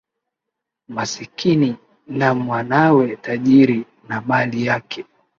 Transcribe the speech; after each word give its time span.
Masikini 0.87 1.75
na 2.07 2.33
mwanawe 2.33 3.15
tajiri 3.15 3.85
na 4.07 4.21
mali 4.21 4.65
yake 4.65 5.05